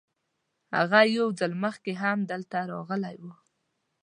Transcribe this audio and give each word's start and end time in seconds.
هغه 0.77 0.99
یو 1.17 1.27
ځل 1.39 1.51
مخکې 1.63 1.93
هم 2.01 2.17
دلته 2.31 2.57
راغلی 2.71 3.15
و. 3.23 3.25